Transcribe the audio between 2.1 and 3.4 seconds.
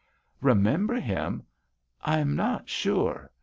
am not sure.